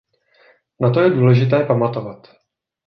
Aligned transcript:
Na 0.79 0.89
to 0.89 0.99
je 1.01 1.09
důležité 1.09 1.65
pamatovat. 1.65 2.27